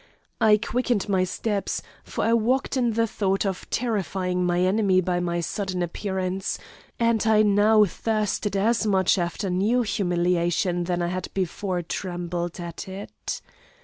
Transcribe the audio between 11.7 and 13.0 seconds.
trembled at